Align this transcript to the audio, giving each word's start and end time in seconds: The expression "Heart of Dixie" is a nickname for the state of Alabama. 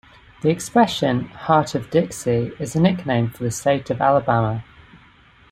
The 0.41 0.49
expression 0.49 1.25
"Heart 1.25 1.75
of 1.75 1.91
Dixie" 1.91 2.53
is 2.59 2.75
a 2.75 2.81
nickname 2.81 3.29
for 3.29 3.43
the 3.43 3.51
state 3.51 3.91
of 3.91 4.01
Alabama. 4.01 4.63